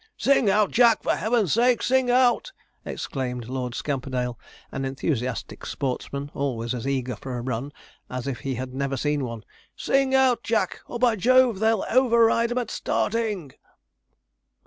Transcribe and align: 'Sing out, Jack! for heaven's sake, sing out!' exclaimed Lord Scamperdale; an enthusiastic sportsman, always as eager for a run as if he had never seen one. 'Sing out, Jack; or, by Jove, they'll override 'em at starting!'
'Sing 0.17 0.49
out, 0.49 0.71
Jack! 0.71 1.03
for 1.03 1.13
heaven's 1.15 1.53
sake, 1.53 1.83
sing 1.83 2.09
out!' 2.09 2.51
exclaimed 2.85 3.47
Lord 3.47 3.75
Scamperdale; 3.75 4.35
an 4.71 4.83
enthusiastic 4.83 5.63
sportsman, 5.63 6.31
always 6.33 6.73
as 6.73 6.87
eager 6.87 7.15
for 7.15 7.37
a 7.37 7.41
run 7.41 7.71
as 8.09 8.25
if 8.25 8.39
he 8.39 8.55
had 8.55 8.73
never 8.73 8.97
seen 8.97 9.23
one. 9.23 9.43
'Sing 9.75 10.15
out, 10.15 10.41
Jack; 10.41 10.79
or, 10.87 10.97
by 10.97 11.15
Jove, 11.15 11.59
they'll 11.59 11.85
override 11.87 12.49
'em 12.49 12.57
at 12.57 12.71
starting!' 12.71 13.51